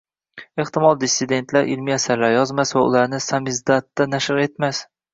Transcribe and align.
Ehtimol, 0.63 0.97
“dissidentlar” 1.03 1.69
ilmiy 1.75 1.97
asarlar 1.97 2.35
yozmas 2.39 2.75
va 2.81 2.85
ularni 2.89 3.23
“samizdat”da 3.29 4.13
nashr 4.19 4.47
etmas? 4.51 4.87